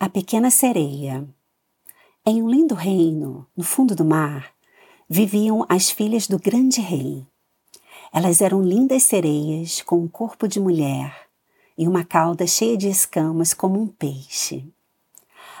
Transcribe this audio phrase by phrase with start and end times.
[0.00, 1.28] A Pequena Sereia.
[2.24, 4.52] Em um lindo reino, no fundo do mar,
[5.08, 7.26] viviam as filhas do grande rei.
[8.12, 11.12] Elas eram lindas sereias com um corpo de mulher
[11.76, 14.64] e uma cauda cheia de escamas como um peixe.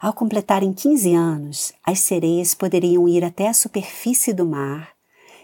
[0.00, 4.96] Ao completarem 15 anos, as sereias poderiam ir até a superfície do mar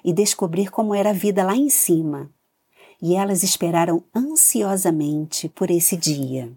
[0.05, 2.29] e descobrir como era a vida lá em cima.
[3.01, 6.51] E elas esperaram ansiosamente por esse dia.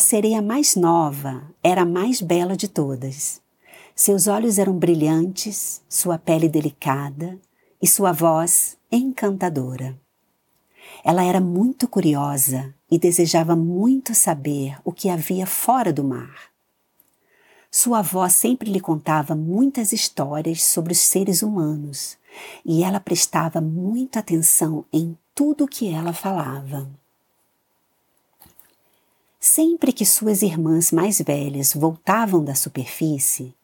[0.00, 3.38] A sereia mais nova era a mais bela de todas.
[3.94, 7.38] Seus olhos eram brilhantes, sua pele delicada
[7.82, 9.94] e sua voz encantadora.
[11.04, 16.48] Ela era muito curiosa e desejava muito saber o que havia fora do mar.
[17.70, 22.16] Sua avó sempre lhe contava muitas histórias sobre os seres humanos
[22.64, 26.88] e ela prestava muita atenção em tudo o que ela falava.
[29.60, 33.54] Sempre que suas irmãs mais velhas voltavam da superfície,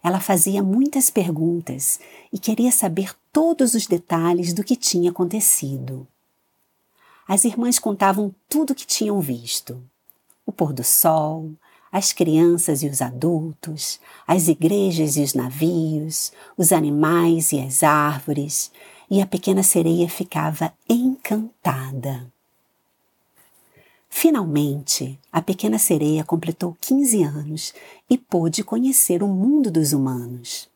[0.00, 1.98] ela fazia muitas perguntas
[2.32, 6.06] e queria saber todos os detalhes do que tinha acontecido.
[7.26, 9.82] As irmãs contavam tudo o que tinham visto:
[10.46, 11.50] o pôr do sol,
[11.90, 18.70] as crianças e os adultos, as igrejas e os navios, os animais e as árvores,
[19.10, 22.30] e a pequena sereia ficava encantada.
[24.22, 27.72] Finalmente, a pequena sereia completou 15 anos
[28.08, 30.68] e pôde conhecer o mundo dos humanos.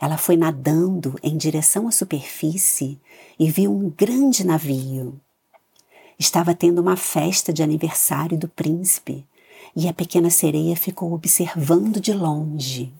[0.00, 3.00] Ela foi nadando em direção à superfície
[3.40, 5.20] e viu um grande navio.
[6.16, 9.26] Estava tendo uma festa de aniversário do príncipe
[9.74, 12.92] e a pequena sereia ficou observando de longe.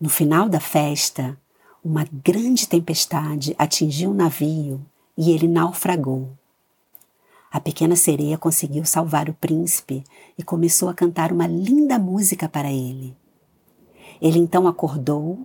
[0.00, 1.38] No final da festa,
[1.84, 4.84] uma grande tempestade atingiu o navio
[5.16, 6.28] e ele naufragou.
[7.52, 10.02] A pequena sereia conseguiu salvar o príncipe
[10.38, 13.14] e começou a cantar uma linda música para ele.
[14.22, 15.38] Ele então acordou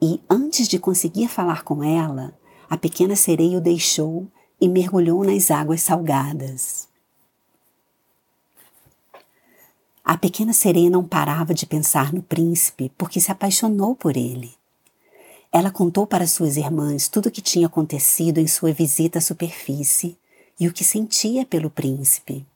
[0.00, 2.32] e, antes de conseguir falar com ela,
[2.70, 4.26] a pequena sereia o deixou
[4.58, 6.88] e mergulhou nas águas salgadas.
[10.02, 14.54] A pequena sereia não parava de pensar no príncipe porque se apaixonou por ele.
[15.52, 20.16] Ela contou para suas irmãs tudo o que tinha acontecido em sua visita à superfície
[20.62, 22.46] e o que sentia pelo príncipe.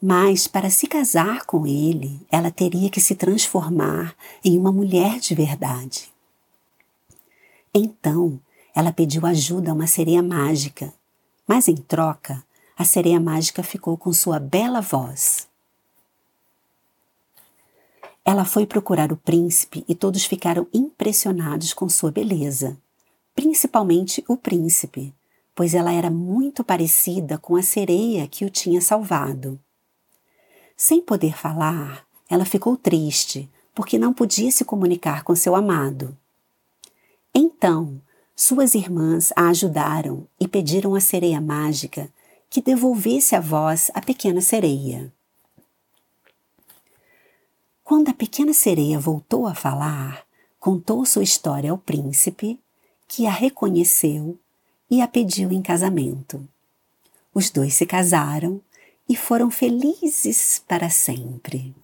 [0.00, 4.14] Mas para se casar com ele, ela teria que se transformar
[4.44, 6.12] em uma mulher de verdade.
[7.74, 8.38] Então,
[8.72, 10.94] ela pediu ajuda a uma sereia mágica,
[11.44, 12.44] mas em troca,
[12.76, 15.48] a sereia mágica ficou com sua bela voz.
[18.24, 22.78] Ela foi procurar o príncipe e todos ficaram impressionados com sua beleza,
[23.34, 25.12] principalmente o príncipe,
[25.58, 29.58] pois ela era muito parecida com a sereia que o tinha salvado.
[30.76, 36.16] Sem poder falar, ela ficou triste porque não podia se comunicar com seu amado.
[37.34, 38.00] Então,
[38.36, 42.08] suas irmãs a ajudaram e pediram à sereia mágica
[42.48, 45.12] que devolvesse a voz à pequena sereia.
[47.82, 50.24] Quando a pequena sereia voltou a falar,
[50.60, 52.60] contou sua história ao príncipe,
[53.08, 54.38] que a reconheceu
[54.90, 56.46] e a pediu em casamento.
[57.34, 58.60] Os dois se casaram
[59.08, 61.74] e foram felizes para sempre.